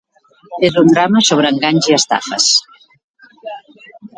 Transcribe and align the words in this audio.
És 0.69 0.77
un 0.81 0.89
drama 0.93 1.21
sobre 1.27 1.51
enganys 1.55 1.91
i 1.91 1.97
estafes. 1.99 2.51